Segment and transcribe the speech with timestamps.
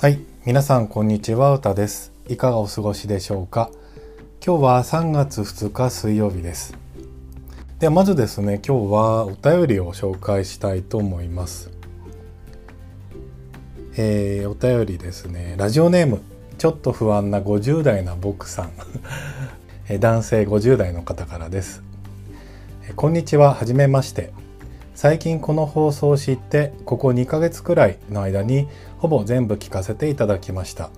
[0.00, 0.18] はい。
[0.46, 2.14] 皆さんこんにちは歌です。
[2.26, 3.70] いかがお過ごしでしょうか？
[4.42, 6.74] 今日は3月2日水曜日です。
[7.80, 11.70] ではまずですね今日はお便りを紹介したいと思います。
[13.98, 15.56] えー、お便りですね。
[15.58, 16.22] ラジオネーム
[16.56, 18.70] ちょっと不安な50代な僕さん。
[20.00, 21.82] 男性50代の方からです。
[22.96, 24.32] こんにちははじめまして。
[25.00, 28.68] 最近この放送を知ってここ2ヶ月くらいの間に
[28.98, 30.90] ほぼ全部聞かせていただきました。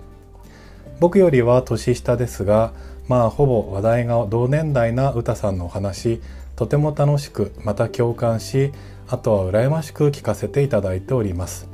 [0.99, 2.73] 僕よりは年下ですが
[3.07, 6.19] まあほぼ話題が同年代な歌さんのお話
[6.57, 8.73] とても楽しくまた共感し
[9.07, 11.69] あとは羨ましく聞かせていただいております。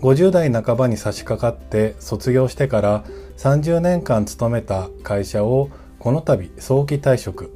[0.00, 3.04] 50代半ばに差し掛かって卒業してから
[3.36, 5.68] 30年間勤めた会社を
[5.98, 7.54] この度早期退職。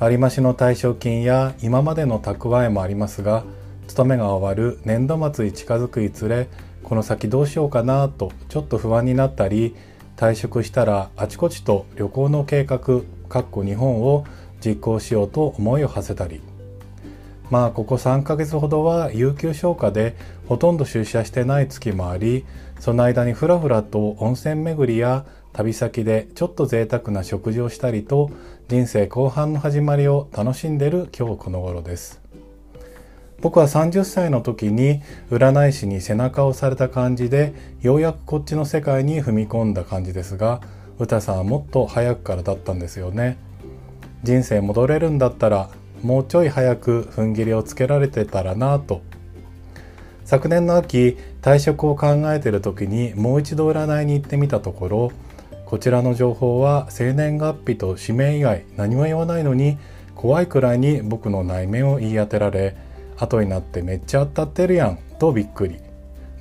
[0.00, 3.44] 割増の退職金や今までの蓄えもありますが
[3.86, 6.48] 勤めが終わる年度末に近づくにつれ
[6.82, 9.76] この先どうしようかなとちょっと不安になったり
[10.16, 12.78] 退職したらあちこちと旅行の計画
[13.28, 14.24] かっこ日本を
[14.64, 16.40] 実行しようと思いを馳せたり。
[17.50, 22.46] まあここ3ヶ月ほどは有給消化でほとんど出社してない月もあり
[22.78, 28.30] その間にふらふらと温泉巡りや旅先でちょっと贅沢な食事をしたりと
[28.70, 32.20] 人生後半の始まりを楽しんでる今日この頃です。
[33.40, 40.60] 僕は30歳の時に占い師に背中を押された感じでようやくこっちの世界に踏み込んだ感じですが
[41.00, 43.38] 歌さんはもっと早くからだったんですよね。
[44.22, 45.68] 人生戻れるんだったら
[46.04, 49.02] もうちょい早く踏ん切りをつけられてたらなと。
[50.24, 55.12] 昨年の秋退職を考えている時にもう一度占いに行ってみたところ
[55.70, 59.78] こちらの情報は生年月日と氏名以外何も言わないのに
[60.16, 62.76] 怖いくらいに僕の内面を言い当てられ
[63.16, 65.76] 後になってめっちゃ当たってるやんとびっくり。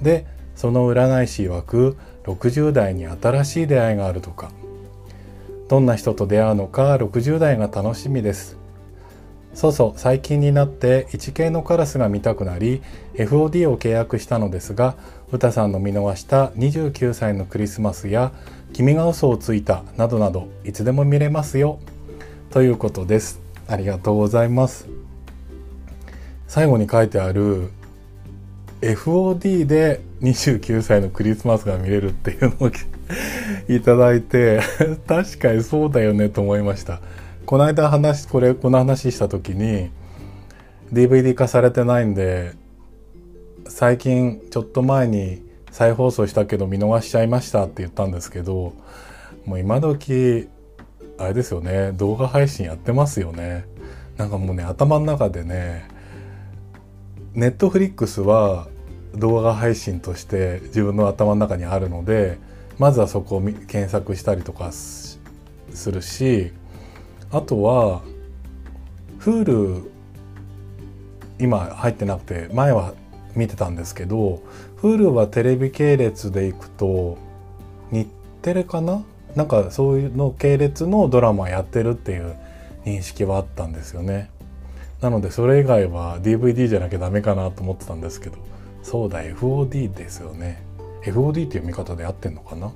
[0.02, 4.49] でその占い師曰く60代に新しい出会いがあるとか。
[5.67, 8.58] どんな人と出会うのか60代が楽しみです。
[9.53, 12.82] そうそう最近になって1系のカラスが見たくなり
[13.14, 14.95] FOD を契約したのですが
[15.32, 18.32] 歌さんの見逃した29歳のクリスマスや
[18.73, 21.80] 君が嘘をついたなどなどいつでも見れますよ。
[22.49, 23.41] ということです。
[23.67, 24.87] ありがとうございます。
[26.47, 27.69] 最後に書いてある
[28.81, 32.71] FOD で29歳のクリスマスが見れるっていうのを
[33.71, 34.61] いただいて
[35.08, 37.02] 確かにそうだよねと思いました。
[37.45, 39.89] この間話これこの話した時に
[40.93, 42.53] DVD 化されてないんで
[43.67, 45.41] 最近ちょっと前に
[45.71, 48.73] 再放送したけど見逃しちゃいましたって言ったんですけど
[49.45, 50.47] もう今時
[51.17, 53.65] あれですよね動画配信やってますよね。
[54.17, 55.87] なんかもうね頭の中でね
[57.33, 58.67] ネットフリックスは
[59.15, 62.37] 動画配信として自分の頭の中にあるので
[62.77, 65.19] まずはそこを検索したりとかす
[65.85, 66.52] るし
[67.31, 68.02] あとは
[69.19, 69.89] Hulu
[71.39, 72.93] 今入ってなくて前は
[73.35, 74.41] 見てたんですけど
[74.81, 77.17] Hulu はテレビ系列でいくと
[77.91, 78.07] 日
[78.41, 79.03] テレかな？
[79.35, 82.35] なんかそういうの系列のドラマやってるっていう
[82.85, 84.29] 認識はあったんですよね。
[85.01, 88.37] なのでそれ以外は DVD じゃなきゃダメかなと思ってたんですけど
[88.81, 90.63] そうだ FOD ですよね。
[91.03, 92.71] FOD っていう見方で合ってんのかな？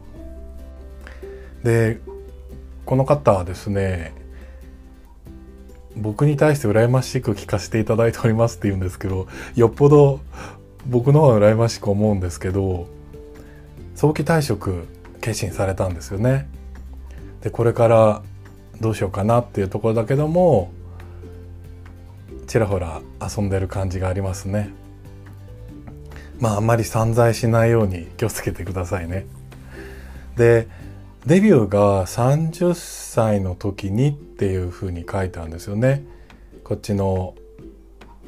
[1.63, 1.99] で
[2.85, 4.13] この方はですね
[5.95, 10.19] 僕に対して羨ましく聞かせていただいておりますって言うんですけどよっぽど
[10.87, 12.87] 僕の方が羨ましく思うんですけど
[13.95, 14.87] 早期退職
[15.21, 16.47] 決心されたんですよね。
[17.41, 18.21] でこれから
[18.81, 20.71] どうしようかなっていうところだけども
[22.47, 24.69] ちらほら遊んでる感じがありますね。
[26.39, 29.25] まああんまり散財しないように気をつけてくださいね。
[30.35, 30.67] で
[31.25, 36.03] デビューが30歳の時にっていうふうに書いてあるんですよね。
[36.65, 37.35] こっちの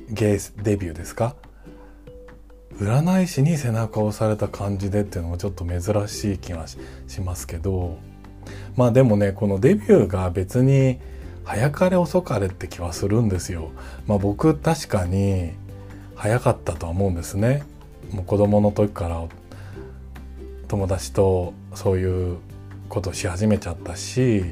[0.10, 1.36] ゲイデビューですか？
[2.80, 6.78] 占い師に背中を押された感じでっていうのもちょっと珍しい気がし
[7.22, 7.98] ますけど
[8.76, 11.00] まあでもねこのデビューが別に
[11.46, 13.70] 早かれ遅かれって気はするんですよ。
[14.08, 15.52] まあ僕確かに
[16.16, 17.64] 早かったとは思うんですね。
[18.12, 19.24] もう子供の時から
[20.68, 22.38] 友達とそういう
[22.90, 24.44] ことし始めちゃったし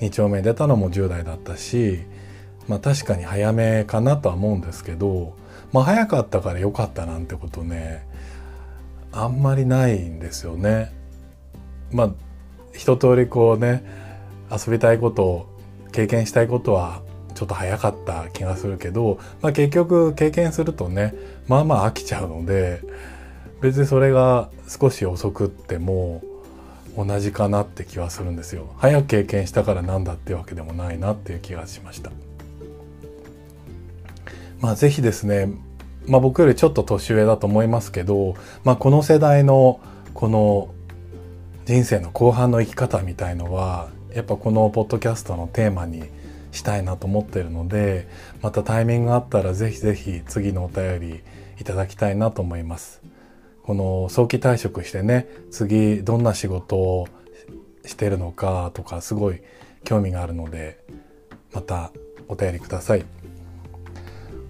[0.00, 2.00] 2丁目出たのも10代だったし
[2.68, 5.36] まあ確かに早めかなとは思うんですけど
[5.72, 8.06] まあ早かったから良かったなんてことね
[9.12, 10.92] あんまりないんですよね。
[11.92, 12.10] まあ
[12.72, 13.84] 一通りこうね
[14.50, 15.48] 遊びたいこと
[15.92, 17.02] 経験したいことは
[17.34, 21.14] ちょっと早かった気がするけど、まあ、結局経験するとね
[21.48, 22.80] まあまあ飽きちゃうので
[23.60, 26.22] 別にそれが少し遅くっても
[26.96, 32.10] 同じかなって気はするんですよ早く経験したからなんだってわけでもないなっていう気がしました
[34.64, 35.52] まあ是非ですね
[36.06, 38.34] まあ僕よりちょっと年上だと思いますけど、
[38.64, 39.78] まあ、この世代の
[40.14, 40.72] この
[41.66, 46.04] 人生の後半の生き方みたいのはやっぱこのポッドキャストのテーマに
[46.50, 48.08] したいなと思ってるので
[48.40, 51.20] またタイミングがあったらぜひぜひ次のお便り
[51.60, 53.02] いただきたいなと思います。
[53.64, 57.06] この早期退職してね次どんな仕事を
[57.84, 59.42] してるのかとかすごい
[59.84, 60.82] 興味があるので
[61.52, 61.92] また
[62.28, 63.04] お便りください。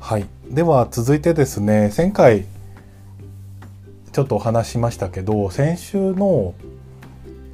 [0.07, 2.45] はい、では続いてですね前回
[4.13, 6.53] ちょっとお話しましたけど先週の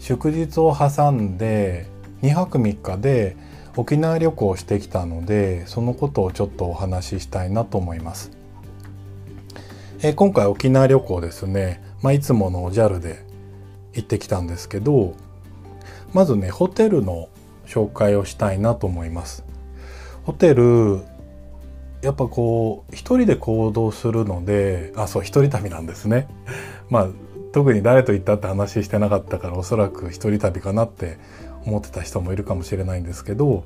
[0.01, 1.87] 祝日を挟んで
[2.23, 3.37] 2泊3日で
[3.77, 8.33] 沖縄旅行をしてきたのでそのことをちょっとお話ししたいなと思います。
[10.03, 13.25] え今回沖縄旅行ですね、まあ、いつもの JAL で
[13.93, 15.15] 行ってきたんですけど
[16.13, 17.29] まずねホテルの
[17.69, 19.45] 紹介をしたいなと思います
[20.25, 21.03] ホテル
[22.03, 26.29] やっぱこう一人で行動するのであそう一人旅なんですね。
[26.89, 27.09] まあ
[27.53, 31.19] 特に誰と行ったって話してなかったからおそらく一人旅かなって
[31.67, 33.65] 思ってた人もいるかもしれないんですけど、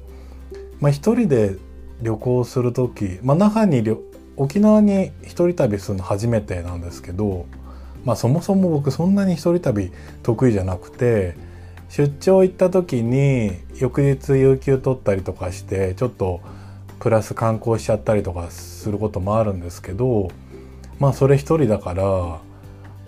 [0.81, 1.57] まあ、一人で
[2.01, 3.85] 旅行する時、まあ、那覇に
[4.37, 7.47] 沖縄に一人旅するの初めてなんですけど、
[8.05, 9.93] まあ、そもそも僕そんなに一人旅
[10.23, 11.37] 得意じゃなくて
[11.89, 16.41] 出張行った時に翌日有給取ったりとかしてちょっと
[17.01, 20.31] プラス観光しちゃったりとかすることもあるんですけど
[20.99, 22.05] まあそれ一人だから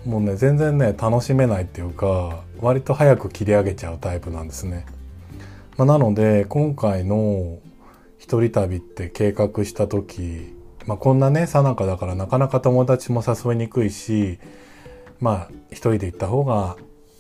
[0.05, 4.87] もうね全然ね楽しめないっていうか割と早く切り上げちゃうタイプなんですね。
[5.77, 7.59] まあ、なので今回の
[8.19, 10.57] 一人旅って計画した時
[10.87, 14.39] まあ、こんなねさなかだからなかなか友達も誘いにくいし
[15.21, 16.77] まあ一人で行った方が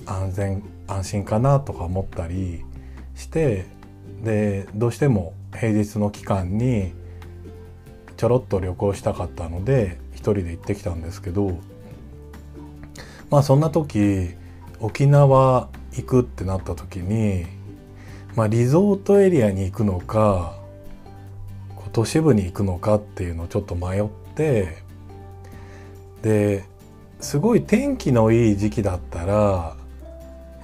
[0.07, 2.65] 安全安心かなとか思ったり
[3.17, 3.67] して
[4.23, 6.93] でどうしても平日の期間に
[8.17, 11.59] ちょろっと旅行したかったので一人で行ってきたんですけど
[13.31, 14.31] まあそんな時
[14.81, 17.47] 沖縄行くってなった時に、
[18.35, 20.57] まあ、リゾートエリアに行くのか
[21.93, 24.05] 都市部に行くのかっていうのをちょっと迷っ
[24.35, 24.77] て
[26.21, 26.65] で
[27.21, 29.77] すごい天気のいい時期だったら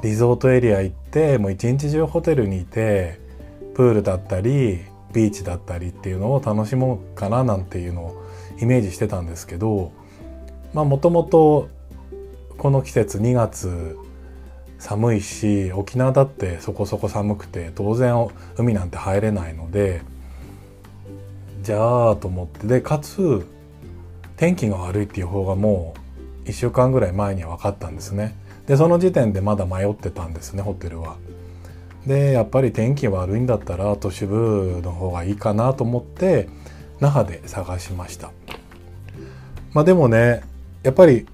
[0.02, 3.21] リゾートエリア行ってもう一日中ホテルにいて
[3.74, 4.80] プールだったり
[5.12, 8.24] ビーチだったりっていうのを楽しもうかななんていうのを
[8.60, 9.92] イメージしてたんですけど
[10.72, 11.68] まあもともと
[12.58, 13.96] この季節2月
[14.78, 20.02] 寒いし沖縄だってそこそこ寒くて当然海なんて入れないので
[21.62, 23.46] じゃあと思ってでかつ
[24.36, 25.94] 天気が悪いっていう方がも
[26.44, 28.34] う1週間ぐらい前には分かったんですね。
[28.66, 31.16] でその時点でまだ迷ってたんですねホテルは。
[32.06, 36.48] でやっぱり天気悪いんだったら都市部の方がいいかなと思って
[37.00, 38.32] 那覇で探しました。
[39.72, 40.42] まあでもね
[40.82, 41.26] やっぱり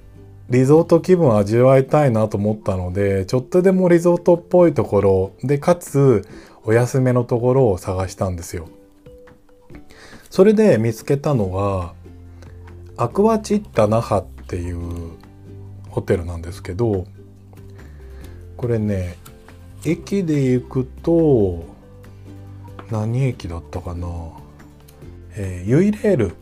[0.50, 6.26] リゾート気分を味わいたいなと思ったのでちょっとでもリゾートっぽいところでかつ
[6.64, 8.68] お安めのところを探したんですよ。
[10.30, 11.94] それで見つけたのが
[12.96, 14.78] アクアチッタ那覇っていう
[15.88, 17.06] ホテルなんですけど
[18.56, 19.16] これね
[19.84, 21.64] 駅で行くと
[22.90, 24.08] 何駅だったかな、
[25.36, 26.34] えー、ユイレール。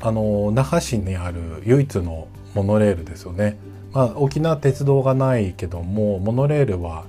[0.00, 3.56] あの那覇市にある唯一のモノレールですよね。
[3.92, 7.04] まあ、沖縄鉄道がないけどもモノレールは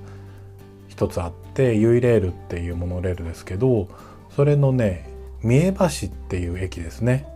[0.88, 3.88] 一つあってユイレールっていうモノレールですけど
[4.34, 5.10] それのね
[5.42, 7.26] 三重橋っていう駅ですね。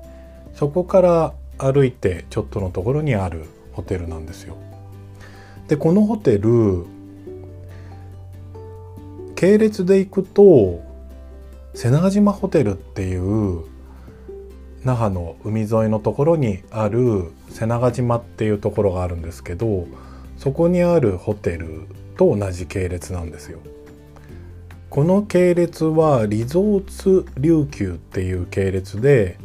[0.54, 4.56] そこから歩いてちょっとのところにあるホテルなんですよ。
[5.68, 6.86] でこのホテル
[9.40, 10.82] 系列で行くと
[11.72, 13.64] 瀬長島ホテルっていう
[14.84, 19.86] 那覇の海沿いのところにある瀬長島っていうところがあるんですけど
[20.36, 21.86] そこにあるホテル
[22.18, 23.60] と同じ系列なんですよ。
[24.90, 29.38] この系列はリゾーツ琉球っていう系列で、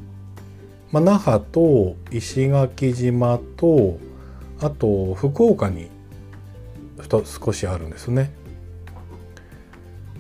[0.91, 3.97] まあ、那覇と石垣島と
[4.59, 5.89] あと福岡に
[7.23, 8.33] 少しあるんですね。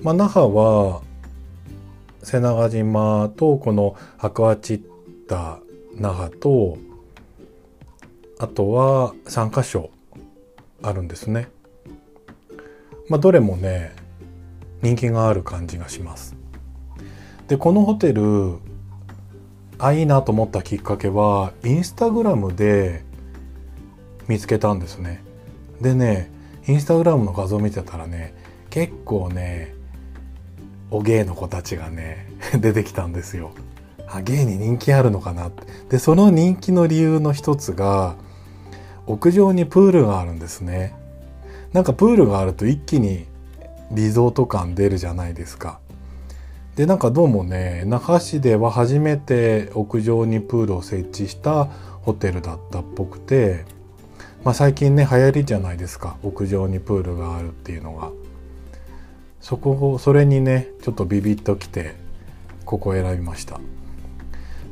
[0.05, 1.01] まあ、那覇は
[2.21, 4.81] 瀬長島とこのアクアチッ
[5.27, 5.57] タ
[5.95, 6.77] 那覇と
[8.37, 9.89] あとは3カ所
[10.83, 11.49] あるんですね。
[13.09, 13.95] まあ、どれもね
[14.83, 16.35] 人気がある感じがします。
[17.47, 18.59] でこのホテル
[19.79, 23.03] あいいなと思ったきっかけはインスタグラムで
[24.27, 25.23] 見つけたんですね
[25.81, 26.31] でね
[26.67, 28.35] インスタグラムの画像見てたらね
[28.69, 29.74] 結構ね
[30.91, 32.27] お芸の子たちがね
[32.59, 33.51] 出てきたんですよ。
[34.07, 35.63] あ芸に人気あるのかなって。
[35.89, 38.15] でその人気の理由の一つが
[39.07, 40.95] 屋上にプールがあるんですね。
[41.73, 43.25] なんかプールがあると一気に
[43.91, 45.79] リゾート感出るじゃないですか。
[46.75, 51.69] でなんかどうもね那覇市では初めて屋上にプールを設置した
[52.01, 53.65] ホテルだったっぽくて、
[54.43, 56.17] まあ、最近ね流行りじゃないですか。
[56.23, 58.11] 屋上にプールがあるっていうのが。
[59.45, 61.93] そこをそれにねちょっとビビッときて
[62.65, 63.59] ここ選びました。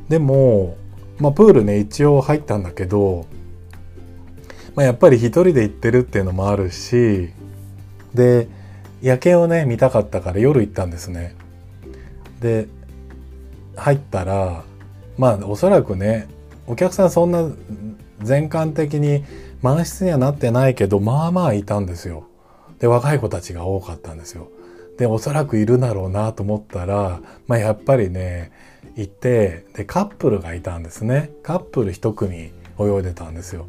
[0.08, 0.76] でも、
[1.18, 3.24] まあ、プールね一応入ったんだけど、
[4.74, 7.28] まあ、やっぱり一人で行ってるっていうのもあるし
[8.14, 8.48] で
[9.00, 11.36] 夜景をね見たかったから夜行ったんですね。
[12.40, 12.66] で
[13.76, 14.64] 入ったら
[15.16, 16.26] まあおそらくね
[16.66, 17.48] お客さんそんな
[18.24, 19.24] 全館的に
[19.62, 22.26] 満室にはなってないけどまあまあいたんですよ。
[22.80, 24.48] で若い子たちが多かったんですよ。
[24.96, 28.52] でおそらくいるだろうなと思ったら、まあ、やっぱりね
[28.96, 31.30] いてでカップルがいたんですね。
[31.42, 33.66] カップル一組泳いでたんですよ。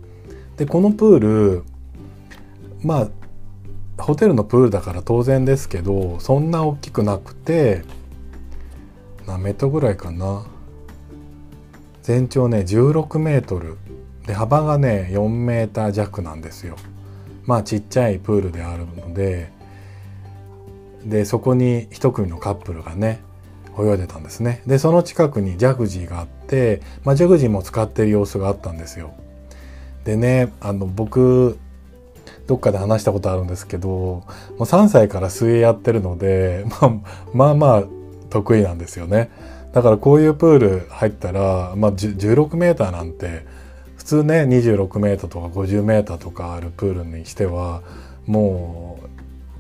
[0.58, 1.64] でこのプール
[2.84, 3.10] ま
[3.98, 7.84] あホテルのプールだから当然ですけどそんな大きくなくて
[9.26, 10.46] 何メートルぐらいかな。
[12.04, 13.78] 全長ね16メートル。
[14.28, 16.76] で幅がね4メーター弱なんですよ。
[17.46, 19.52] まあちっちゃいプールであるので
[21.06, 23.22] でそこに一組のカップルがね
[23.80, 24.62] 泳いでたんですね。
[24.66, 29.14] でその近くにジャグジーがあって、まあ、ジャグジーも使ってる様子があったんですよ。
[30.04, 31.58] でねあの僕
[32.48, 34.26] どっかで話したことあるんですけども
[34.60, 36.92] う3歳から水泳やってるので、 まあ、
[37.34, 37.84] まあまあ
[38.30, 39.30] 得意なんですよね。
[39.74, 43.46] だからこういうプール入ったら、まあ、16メーーなんて
[43.98, 47.82] 普通ね26メーーとか50メーーとかあるプールにしては
[48.26, 48.95] もう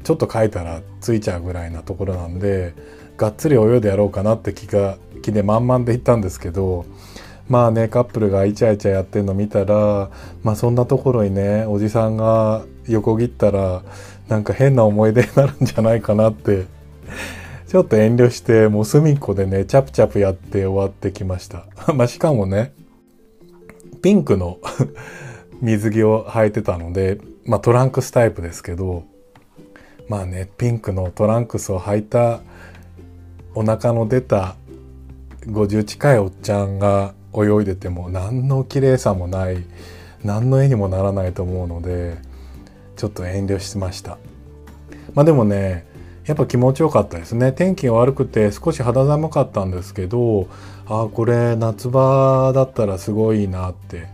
[0.05, 2.75] ちょっと書いたらついちゃうぐらいなところなんで
[3.17, 6.85] がっつり泳いでやろうかなって気が気で満々で行ったんですけど
[7.50, 10.12] まあねカップルがイチャイチャやってるの見たら
[10.43, 13.83] まあそんなところにねおじさんが横切ったら
[14.27, 16.65] なんか変な思い出になるんじゃないかなって
[17.67, 21.65] ちょっと遠慮してもう隅っこでねチャプチャプやって終わってきました。
[21.93, 22.74] まあしかもね
[24.03, 24.59] ピンクの
[25.62, 29.03] 水着を履いてたのでまあトランクスタイプですけど
[30.07, 32.41] まあねピンクのトランクスを履いた
[33.55, 34.55] お腹の出た
[35.41, 39.63] 50近いおっちゃんが泳いでても何の綺麗さもない
[40.24, 42.17] 何の絵にもならないと思うので
[42.95, 44.17] ちょっと遠慮しました。
[45.13, 45.85] まあでもね
[46.25, 47.51] やっぱ気持ちよかったですね。
[47.51, 50.47] 天気が悪くて少し肌寒かったんですけど
[50.88, 54.07] ああこれ夏場だったらすごいなって。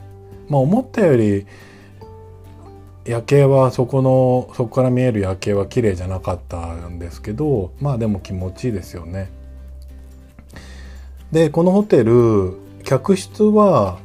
[0.49, 1.45] まあ思ったより
[3.05, 9.31] 夜景はそこのそこから見える夜景は綺麗じゃなかったんですけどまあでも気持ちいいですよね。
[11.31, 12.53] でこのホテル
[12.83, 13.99] 客室は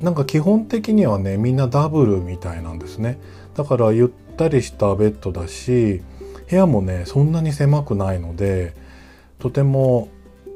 [0.00, 3.18] なんか基本的にはねみんなダブルみたいなんですね
[3.54, 6.02] だからゆったりしたベッドだし
[6.48, 8.74] 部屋もねそんなに狭くないので
[9.38, 10.08] とても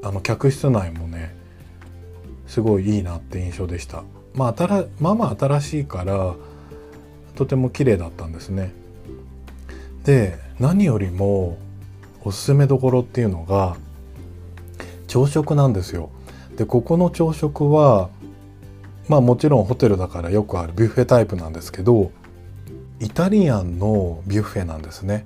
[0.03, 1.35] あの客室内もね
[2.47, 6.35] すごいいいなって印象でしたまあ新まあまあ新しいから
[7.41, 8.71] とても綺麗だったんですね。
[10.05, 11.57] で何よりも
[12.23, 13.79] おすすめどころっていうのが
[15.07, 16.11] 朝食なんですよ。
[16.59, 18.11] でここの朝食は
[19.09, 22.13] まあもちろんホテルだからよくあるビュッフェタイプなんですけど
[23.01, 25.25] イタリアンのビュッフェなんですね。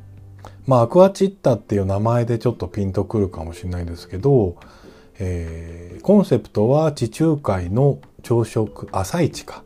[0.69, 4.55] まあアクアチッタっていう名前でちょっとピンとくるかもしれないですけど、
[5.19, 9.65] えー、コンセプトは地中海の朝食朝市か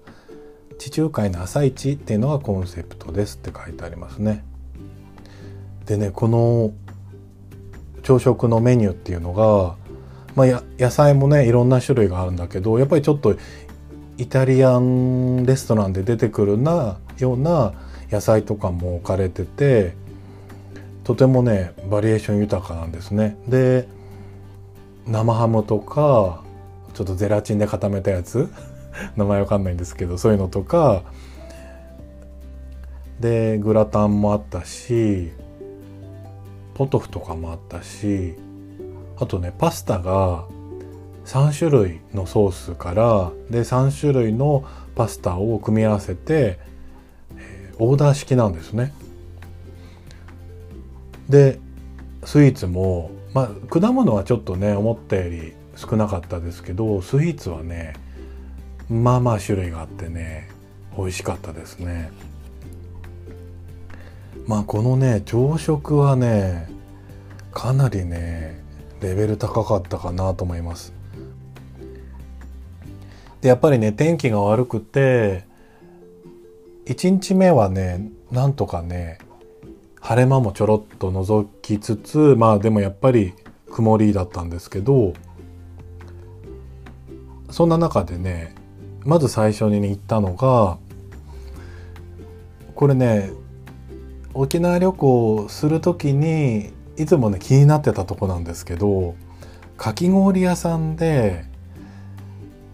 [0.78, 4.44] 地中海の朝市っていうのがコンセプトですって書いてありますね。
[5.86, 6.72] でねこの
[8.02, 9.76] 朝食のメニューっていうのが、
[10.34, 13.36] まあ、野菜もねいろんな種類があるんだけどやっぱりちょっと
[14.18, 17.72] イタリアンレストランで出てくるなような
[18.10, 19.94] 野菜とかも置かれてて
[21.04, 23.36] とてもねバリエーション豊かなんですね。
[23.48, 23.88] で
[25.06, 26.42] 生ハムとか
[26.92, 28.48] ちょっとゼラチンで固めたやつ
[29.16, 31.02] 名前わかんないんですけどそういうのとか
[33.20, 35.32] でグラタンもあったし
[36.74, 38.34] ポトフとかもあったし
[39.18, 40.44] あとねパスタが
[41.24, 44.64] 3種類のソースからで3種類の
[44.94, 46.58] パスタを組み合わせて、
[47.36, 48.92] えー、オーダー式なんですね。
[51.28, 51.58] で
[52.24, 57.94] スイーツもまあ果物はちょっとね思ったより少なかったですけどスイーツはね
[58.90, 60.48] まあまあ種類があってね
[60.96, 62.10] 美味しかったですね。
[64.46, 66.68] まあこのね朝食はね
[67.52, 68.62] かなりね
[69.00, 70.92] レベル高かったかなと思います。
[73.40, 75.44] でやっぱりね天気が悪くて
[76.86, 79.18] 1日目はねなんとかね
[80.00, 83.34] 晴れ間もちょろっと覗きつつまあでもやっぱり
[83.70, 85.12] 曇りだったんですけど
[87.50, 88.54] そんな中でね
[89.04, 90.78] まず最初に行ったのが
[92.74, 93.30] これね
[94.34, 99.16] 沖縄旅行する時にいつもね気になってたとこなんですけど
[99.76, 101.44] かき氷屋さんで、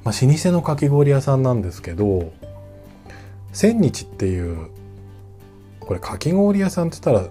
[0.05, 2.33] まあ、老舗のかき氷屋さんなんですけど
[3.53, 4.71] 千日っていう
[5.81, 7.31] これかき氷屋さんって言ったら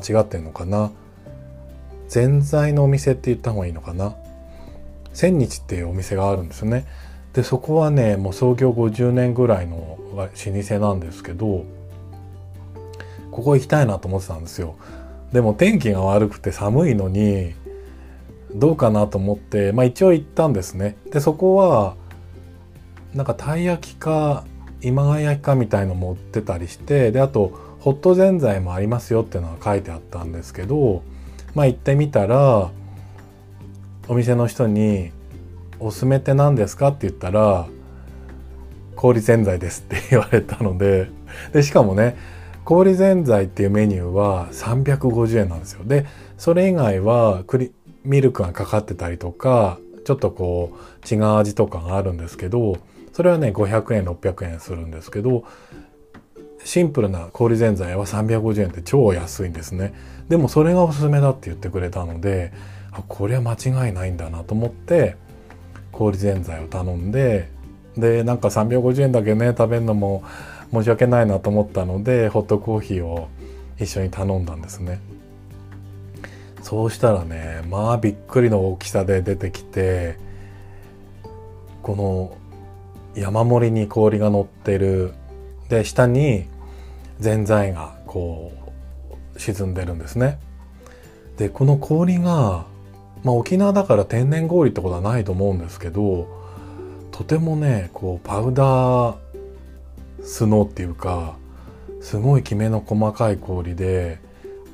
[0.00, 0.92] 間違ってんのかな？
[2.08, 4.14] ぜんざいのお店って言った方がいいのかな？
[5.14, 6.86] 千日っていうお店があるんですよね。
[7.32, 11.64] でそこはねもう創業50年ぐらいの老舗なんですけど
[13.30, 14.76] ここ行きたいなと思ってたんですよ。
[15.32, 17.54] でも天気が悪くて寒いのに
[18.54, 20.96] どうかなと思ってまあ一応行ったんですね。
[21.12, 21.94] でそこは
[23.14, 24.44] なんかたい焼きか
[24.82, 31.02] 今川焼きかみたいのも売ってたりしてであとホットぜんざいもありますよっていうのが書いてあったんですけど
[31.54, 32.70] まあ行ってみたら
[34.08, 35.12] お店の人に
[35.80, 37.66] 「おすすめって何ですか?」って言ったら
[38.96, 41.08] 「氷ぜんざいです」って言われたので
[41.52, 42.16] でしかもね
[42.64, 46.04] 氷ぜんざいっていうメニューは350円なんですよで
[46.36, 47.72] それ以外はクリ
[48.04, 52.78] ミルクがかかってたりとかちょっとこう違う味とかがあるんですけど
[53.12, 55.44] それはね500円600円するんですけど
[56.64, 59.94] シンプルな氷ぜんざいは350円って超安いんですね
[60.28, 62.52] でもそれがおすすめだって言ってくれたので
[62.92, 65.16] あこれは間違いないんだなと思って
[65.98, 67.50] 氷ぜんざいを頼んで
[67.96, 70.22] でなんか350円だけね食べるのも
[70.72, 73.28] 申し訳ないなと思ったのでホットコーヒーを
[73.80, 75.00] 一緒に頼んだんですね。
[76.62, 80.18] そうしたらねまあびっくりの大きさで出てきて
[81.82, 82.36] この
[83.20, 85.14] 山盛りに氷が乗ってる
[85.68, 86.46] で下に
[87.18, 88.52] ぜんざいがこ
[89.34, 90.38] う沈んでるんですね。
[91.38, 92.66] でこの氷が
[93.24, 96.28] まあ、沖縄だから天然氷ってことはないと思うんですけど
[97.10, 99.16] とてもねこうパウダー
[100.22, 101.36] スノーっていうか
[102.00, 104.20] すごいきめの細かい氷で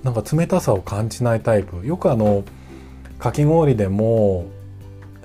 [0.02, 1.86] なんか冷たさを感じないタイプ。
[1.86, 2.44] よくあの
[3.18, 4.46] かき氷でも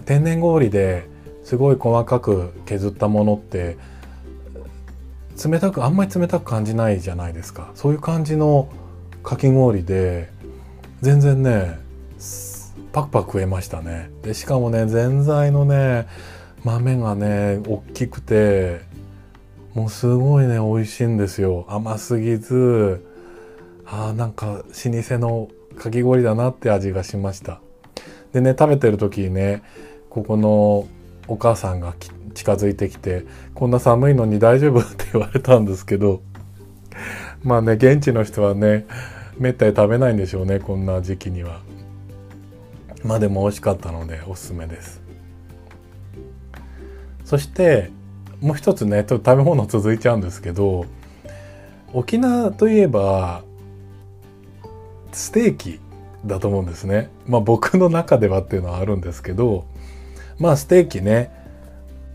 [0.06, 1.08] 天然氷で
[1.44, 3.78] すごい細かく削ったものって
[5.46, 7.72] 冷たくあんまり冷たく感じないじゃないですか。
[7.76, 8.70] そういう感じの
[9.24, 10.32] かき氷で
[11.02, 11.80] 全然ね
[12.92, 16.08] パクパク食えましたねでしかもねぜんざいのね
[16.64, 18.82] 豆がね大きくて
[19.74, 23.06] もうすごいね美味しいんですよ甘すぎず
[23.86, 25.48] あなんか老舗の
[25.78, 27.62] かき氷だなって味がしました
[28.34, 29.64] でね食べてる時にね
[30.10, 30.88] ここの
[31.28, 31.94] お母さんが
[32.34, 34.80] 近づいてきて「こんな寒いのに大丈夫?
[34.82, 36.22] 」って言われたんですけど
[37.44, 38.86] まあね現地の人はね
[39.38, 41.62] めったに食べないんでしょうねこんな時期には。
[43.04, 45.02] まあでも美味しかったのでおすすめです。
[47.26, 47.92] そして
[48.42, 50.86] もう一つねちょっと食べ物続いちゃうんですけど
[51.94, 53.44] 沖縄といえば
[55.12, 55.80] ステーキ
[56.26, 57.10] だと思うんですね。
[57.28, 59.66] まあ僕の中ではっていうのはあるんですけど
[60.40, 61.32] まあステーキね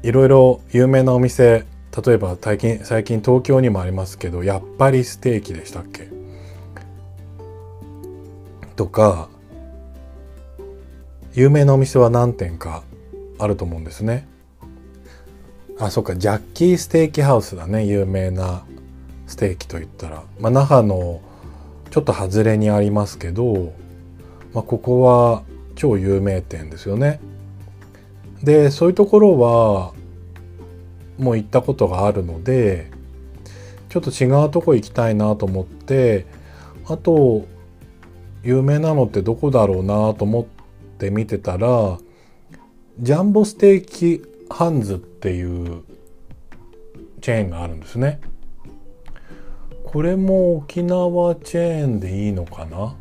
[0.03, 1.65] いろいろ有名なお店
[2.07, 6.09] 例えば最近最近東京にもありますけどやっぱりステーキでしたっけ？
[8.77, 9.29] とか
[11.35, 12.85] 有名なお店は何店か
[13.41, 14.29] あると思うんですね。
[15.81, 18.65] あ、そっか、ジャッキーステーキハウスだね、有名な
[19.27, 20.23] ステーキといったら。
[20.39, 21.21] まあ、那覇の
[21.91, 23.73] ちょっと外れにありますけど、
[24.53, 25.43] まあ、ここは
[25.75, 27.19] 超有名店ですよね。
[28.45, 29.93] で、そういうところは、
[31.19, 32.93] もう行ったことがあるので、
[33.89, 36.27] ちょっと違うとこ行きたいなと思って、
[36.87, 37.45] あと、
[38.45, 40.45] 有名なのってどこだろうなと思っ
[41.05, 41.99] って見てたら
[42.99, 45.83] ジャンボステーキハンズっていう
[47.21, 48.21] チェーンがあるんですね。
[49.85, 52.97] これも沖縄チェーンでいいのかな？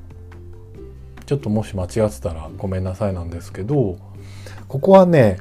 [1.26, 3.98] ちょっともし間違ってたらごめんなさいなんですけど
[4.68, 5.38] ここはね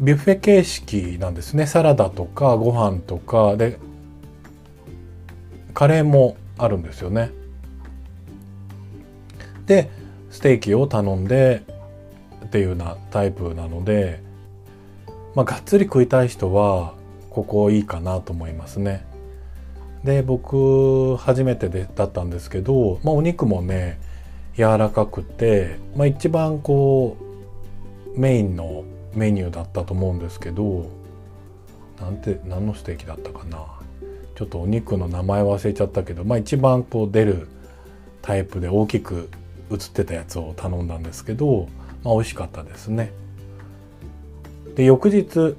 [0.00, 1.66] ビュッフェ形式なんですね。
[1.66, 3.78] サラダとかご飯とかで
[5.74, 7.30] カレーもあるんですよね。
[9.66, 9.90] で
[10.34, 11.62] ステーキを頼んで
[12.44, 14.20] っていうようなタイプなので、
[15.36, 16.94] まあ、がっつり食いたい人は
[17.30, 19.06] ここいいかなと思いますね。
[20.02, 24.00] で僕初めてでだったんですけど、まあ、お肉もね
[24.56, 27.16] 柔らかくて、まあ、一番こ
[28.16, 28.82] うメインの
[29.14, 30.90] メニューだったと思うんですけど
[32.00, 33.64] なんて何のステーキだったかな
[34.34, 37.46] ちょっとお肉の名前忘れちゃったけど、まあ、一番こう出る
[38.20, 39.30] タイプで大きく
[39.70, 41.68] 映ってたやつを頼んだんですけど、
[42.02, 43.12] まあ、美味しかったですね。
[44.74, 45.56] で翌日、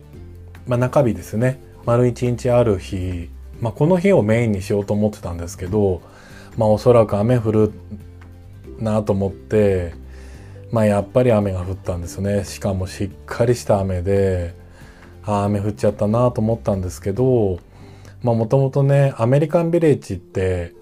[0.68, 3.30] まあ、中日ですね丸一日ある日
[3.62, 6.02] まあ、この日をメインにしようと思ってたんですけど、
[6.58, 7.72] まあ、おそらく雨降る
[8.80, 9.94] なと思って、
[10.72, 14.54] まあ、やっぱり雨が降ったんですねしかもしっかりした雨で
[15.24, 17.60] あ雨降っちゃったなと思ったんですけど
[18.22, 20.74] もともとねアメリカンビレッジって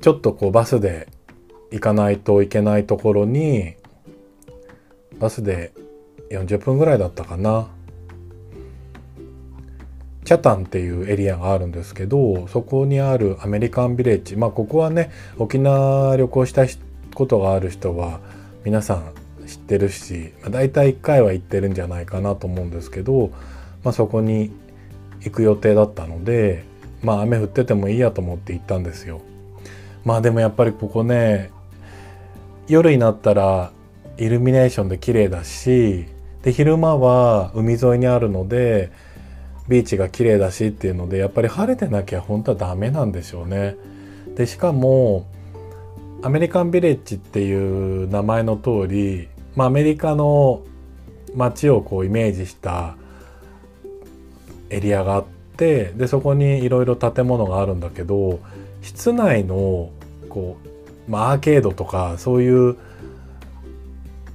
[0.00, 1.08] ちょっとこうバスで
[1.72, 3.74] 行かないといけないところに
[5.18, 5.72] バスで
[6.30, 7.68] 40分ぐらいだったかな
[10.24, 16.64] チャタンっていうエリアがあるんですけどそこにあるアメリカンビレッジまあここはね沖縄旅行した
[17.14, 18.20] ことがある人は
[18.64, 19.12] 皆さん
[19.46, 23.30] 知ってるし、まあ、大体1回は行ってるんじゃないかなと思うんですけど、
[23.82, 24.52] まあ、そこに
[25.20, 26.64] 行く予定だったので
[27.02, 29.20] まあ雨降っててもいいやと思って行ったんですよ。
[30.04, 31.50] まあでもやっぱりここね
[32.68, 33.72] 夜になったら
[34.18, 36.06] イルミネーションで綺麗だし
[36.42, 38.90] で昼間は海沿いにあるので
[39.68, 43.76] ビーチが綺麗だしっていうのでやっぱり晴れてなきゃ本当はダメなんでしょうね。
[44.34, 45.26] でしかも
[46.22, 50.62] アメリカンビレッジっていう名前の通り、まあ、アメリカの
[51.34, 52.96] 街をこうイメージした
[54.70, 55.24] エリアがあっ
[55.56, 58.40] てでそこにいろいろ建物があるんだけど
[58.82, 59.90] 室内の
[60.28, 60.71] こう、
[61.08, 62.76] まあ、アーケードとかそういう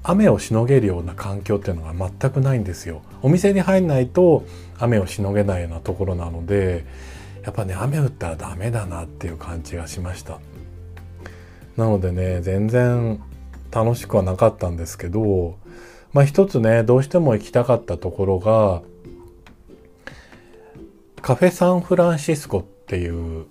[0.03, 3.01] 雨をしのげるような環境っていうのが全くないんですよ。
[3.21, 4.45] お店に入んないと
[4.79, 6.85] 雨をしのげないようなところなので
[7.43, 10.39] やっぱね雨降ったらダメだなっていう感じがしました。
[11.75, 13.21] なのでね全然
[13.71, 15.57] 楽しくはなかったんですけど
[16.13, 18.81] まあ一つねどうしても行きたかったところが
[21.21, 23.45] カフェサンフランシスコっていう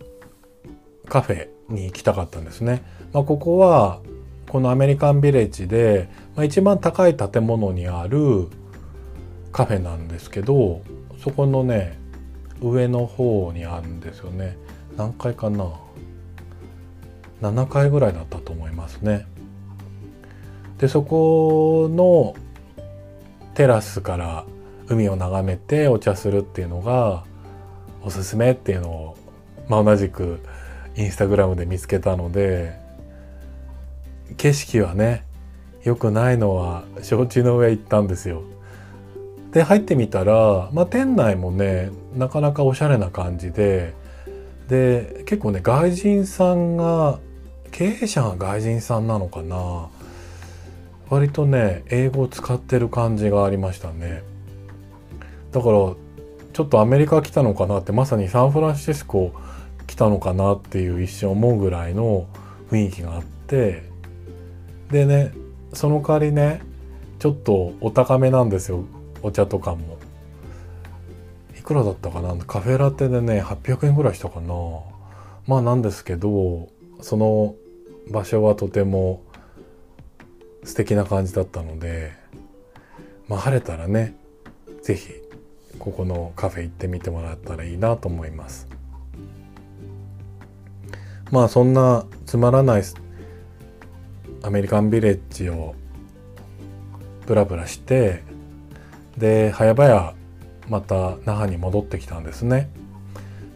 [1.09, 2.83] カフェに行きたかったんですね。
[3.16, 4.02] まあ、ここは
[4.46, 8.48] このアメリカンビレッジで、まあ、一番高い建物にある
[9.52, 10.83] カフェなんですけど
[11.24, 11.98] そこのね
[12.61, 14.59] 上の方にあるんですよね。
[14.98, 15.72] 何階かな
[17.40, 19.26] ？7階ぐらいだったと思いますね。
[20.76, 22.35] でそこの
[23.55, 24.44] テラスから
[24.88, 27.24] 海を眺めてお茶するっていうのが
[28.02, 29.16] おすすめっていうのを、
[29.70, 30.40] まあ、同じく
[30.96, 32.85] インスタグラムで見つけたので
[34.36, 35.24] 景色はね
[35.84, 38.42] 良くないのは承知の上行ったんですよ。
[39.52, 43.94] で入ってみたら、まあ、店内もねなかなかおしゃれな感じで
[44.68, 47.18] で結構ね外人さんが
[47.70, 49.88] 経営者が外人さんなのかな
[51.08, 54.22] 割とね英語を使ってる感じがありましたね
[55.52, 55.94] だから
[56.52, 59.32] ちょっとアメリカ来たのかなってまさにサンフランシスコ
[59.86, 62.26] 来たのかなっていう一瞬思うぐらいの
[62.70, 63.84] 雰囲気があって
[64.90, 65.33] でね
[65.72, 66.62] その代わりね
[67.18, 68.85] ちょっとお高めなんですよ
[69.22, 69.99] お茶とかも。
[71.59, 72.37] いくらだったかな？
[72.44, 74.55] カフェラテでね800円ぐらいしたかな。
[75.46, 76.68] まあなんですけど
[77.01, 77.57] その
[78.11, 79.22] 場所はとても
[80.62, 82.12] 素敵な感じだったので
[83.29, 84.14] まあ晴れたらね
[84.83, 85.14] 是非
[85.81, 88.68] ここのカフェ行ってみてもらったらいいなと思います。
[91.33, 92.83] まあそんなつまらない
[94.46, 95.74] アメリカンビレッジを
[97.26, 98.22] ブラブラして
[99.18, 100.14] で早々
[100.68, 102.70] また那覇に戻ってきたんですね。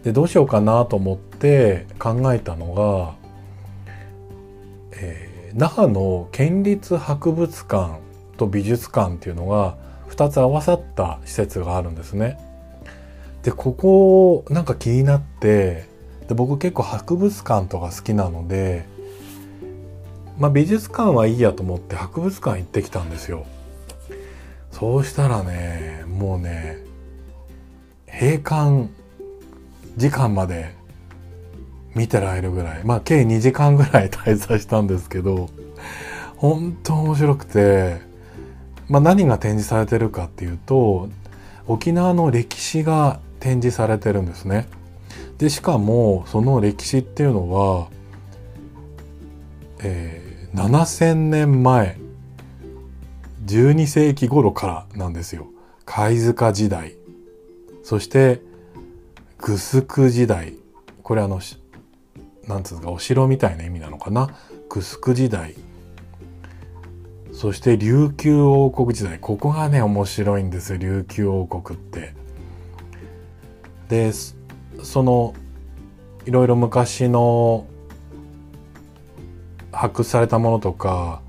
[0.03, 3.15] でどうしようかなと思って考えたのが、
[4.93, 8.01] えー、那覇の県立博物館
[8.37, 9.77] と美術館っていうのが
[10.09, 12.37] 2つ合わさった施設があるんですね。
[13.45, 15.85] でここなんか気になって
[16.27, 18.90] で僕結構博物館とか好きなので
[20.41, 23.47] まあ、美術館はいいやと思って博物館行ってきたんですよ
[24.73, 26.79] そうしたらねもうね
[28.11, 28.89] 閉館
[29.99, 30.75] 時間まで
[31.95, 35.51] 見てられるぐらいまあ計2時間ぐらい滞在したんですけど
[36.39, 38.01] 本当面白くて、
[38.89, 41.11] まあ、何が展示されてるかっていうと
[41.67, 44.67] 沖縄の歴史が展示されてるんですね。
[45.39, 47.89] でしかもその歴史っていうのは、
[49.83, 51.99] え7000年前
[53.47, 55.47] 12世紀頃からなんですよ。
[55.85, 56.95] 貝塚時代。
[57.83, 58.43] そして
[59.39, 60.55] グスク時代。
[61.03, 61.41] これあの
[62.47, 64.31] なんつうかお城みたいな意味なのかな。
[64.69, 65.55] グスク時代。
[67.33, 69.19] そして琉球王国時代。
[69.19, 70.79] ここがね面白いんですよ。
[70.79, 72.15] 琉球王国って。
[73.89, 74.13] で
[74.83, 75.35] その
[76.27, 77.67] いろいろ昔の
[79.73, 81.21] 発掘されたものとか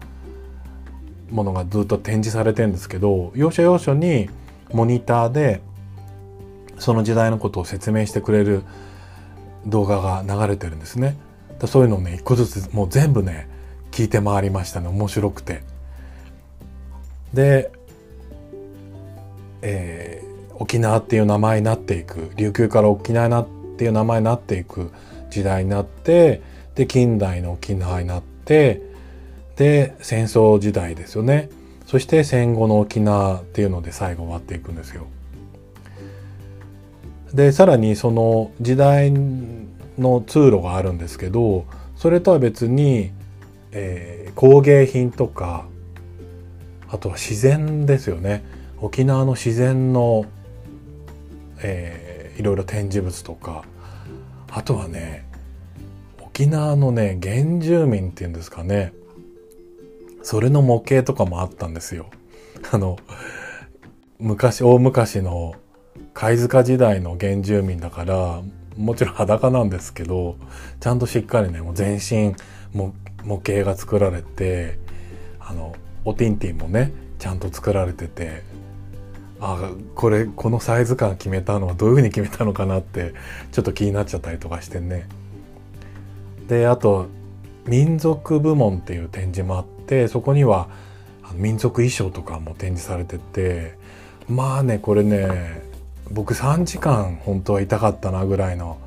[1.30, 4.30] ものがずっと展示されてるんですけど要所要所に
[4.74, 5.62] モニターで
[6.78, 8.64] その時代のことを説明してくれる
[9.66, 11.16] 動画が流れてるんですね。
[11.68, 13.48] そういうのをね一個ずつもう全部ね
[13.92, 15.62] 聞いて回りましたね面白くて。
[17.34, 17.72] で、
[19.62, 24.92] えー、沖縄っていう名前になっていく琉球から沖縄っていう名前になっていく
[25.30, 26.42] 時代になって
[26.76, 28.31] で近代の沖縄になって
[29.56, 31.50] で戦争時代ですよね
[31.86, 35.08] そして戦後の沖縄っていうので最後終わっていくんですよ。
[37.34, 39.12] でさらにその時代
[39.98, 43.12] の通路があるんですけどそれとは別に、
[43.72, 45.66] えー、工芸品とか
[46.90, 48.44] あとは自然ですよね
[48.80, 50.26] 沖縄の自然の、
[51.60, 53.64] えー、いろいろ展示物とか
[54.50, 55.26] あとはね
[56.34, 58.94] 沖縄のね原住民っていうんですかね
[60.24, 62.10] それの模型とかもあったんですよ。
[62.72, 62.98] あの
[64.18, 65.56] 昔大昔の
[66.14, 68.42] 貝塚時代の原住民だから
[68.78, 70.38] もちろん裸なんですけど
[70.80, 72.34] ちゃんとしっかりねもう全身
[73.26, 74.80] 模型が作られて
[75.40, 78.44] あのおティンティンもねちゃんと作られてて
[79.42, 83.14] あこれこのサイズ感決めたのはどういうふうに決めたのかなって
[83.52, 85.08] ちょっと気になっちゃったりとかしてね
[86.48, 87.08] であと
[87.66, 90.70] 民族部門っていう展示もあってそこには
[91.36, 93.78] 民族衣装とかも展示されてて
[94.28, 95.62] まあねこれね
[96.10, 98.80] 僕3時間本当はいたかったなぐらいの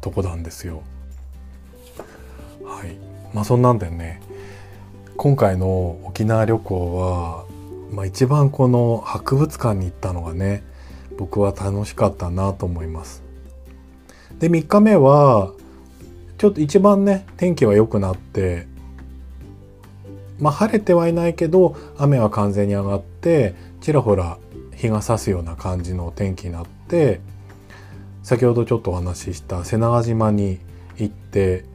[0.00, 0.82] とこなんですよ。
[2.64, 2.96] はい
[3.34, 4.22] まあそんなんでね
[5.16, 7.44] 今回の沖縄旅行は、
[7.90, 10.62] まあ、一番この博物館に行ったのがね
[11.18, 13.22] 僕は楽しかったなと思います。
[14.38, 15.52] で3日目は
[16.40, 18.66] ちょっと一番ね天気は良くなって
[20.38, 24.38] まあ晴れてはいないけど雨は完全に上がってちらほら
[24.74, 27.20] 日が差すような感じの天気になって
[28.22, 30.60] 先ほどちょっとお話しした瀬長島に
[30.96, 31.66] 行って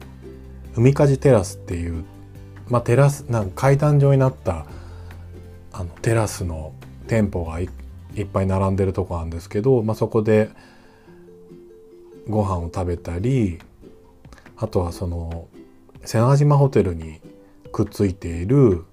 [0.74, 2.04] 海風テラスっていう
[2.68, 4.66] まあ、テラスなんか階段状になった
[5.72, 6.72] あのテラスの
[7.06, 7.68] 店舗がいっ
[8.26, 10.50] ぱい並んでるとこなんですけど、まあ、そこで
[12.28, 13.60] ご飯を食べたり
[14.58, 15.48] あとはその
[16.04, 17.20] 瀬長島ホテルに
[17.72, 18.84] くっついている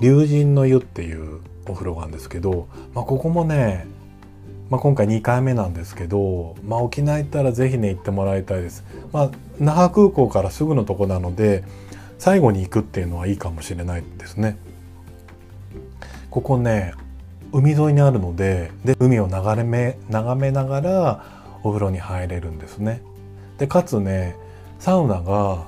[0.00, 3.86] 龍神の湯っていうお風呂があるんですけど、まあ、ここもね、
[4.70, 8.84] まあ、今回2回目なんですけど、まあ、沖縄行ったら是非ね行ってもらいたいです。
[9.12, 11.64] まあ、那覇空港からすぐのとこなので
[12.18, 14.58] 最後に行くっていうのはいいかもしれないですね。
[16.30, 16.94] ここね
[17.52, 21.24] 海沿いにあるのでで海を眺め眺めながら
[21.62, 23.02] お風呂に入れるんですね。
[23.58, 24.36] でかつね
[24.78, 25.66] サウナが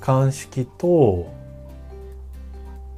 [0.00, 1.32] 乾式と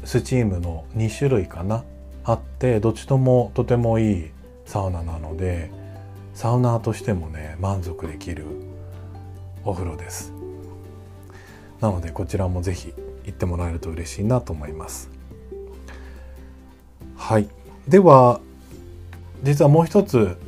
[0.05, 1.85] スチームの2種類かな。
[2.25, 4.31] あってどっちともとてもいい
[4.65, 5.71] サウナなので
[6.35, 8.47] サウナーとしてもね満足できる
[9.65, 10.33] お風呂です。
[11.81, 15.11] なのでこちらもぜひ行ってもらえると嬉しいなと思います。
[17.17, 17.49] はい。
[17.89, 18.41] では
[19.43, 20.39] 実はもう一つ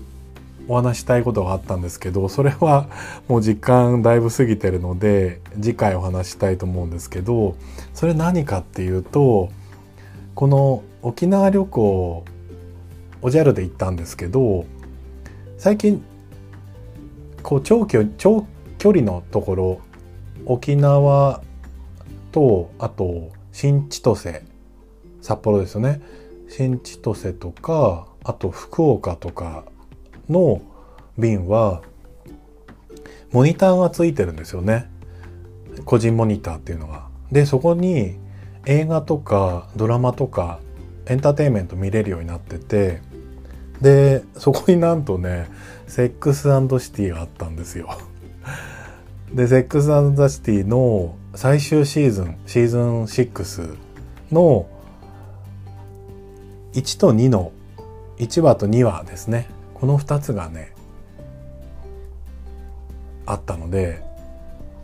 [0.69, 2.89] お話したいことがあったんですけどそれは
[3.29, 7.57] もう時間だいぶ過ぎてるので次回お話したいと思うんですけど
[7.93, 9.51] それ何かっていうと
[10.35, 12.25] この沖縄旅行
[13.23, 14.65] おじゃるで行ったんですけど
[15.59, 16.03] 最近
[17.43, 18.47] こう長距長
[18.79, 19.81] 距離のところ
[20.47, 21.43] 沖縄
[22.33, 24.43] とあと新千歳
[25.23, 26.03] 札幌ですよね。
[26.49, 29.65] 新千歳とかあと福岡とか
[30.29, 30.63] の
[31.19, 31.83] 便は
[33.33, 34.91] モニターがついてるんですよね
[35.85, 37.09] 個人モニターっていうのが。
[37.33, 38.17] でそこに
[38.67, 40.61] 映画とかドラマとか
[41.07, 43.03] エンターテインメント見れるようになってて
[43.81, 45.49] でそこになんとね
[45.87, 47.99] セックスシティがあったんですよ。
[49.35, 49.87] で、セックス・
[50.33, 53.77] シティの最終シーズン、シーズン6
[54.31, 54.69] の
[56.73, 57.51] 1と2の、
[58.19, 59.49] 1話と2話ですね。
[59.85, 60.73] この2つがね、
[63.27, 64.03] あったので、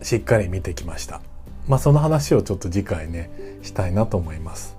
[0.03, 1.21] しっかり見てきました。
[1.67, 3.31] まあその話をちょっと次回ね、
[3.63, 4.77] したいなと思います。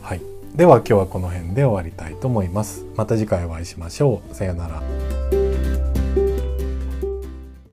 [0.00, 0.22] はい。
[0.54, 2.86] では今日はこの辺で終わりたいと思います。
[2.96, 4.34] また次回お会いしましょう。
[4.34, 5.37] さよなら。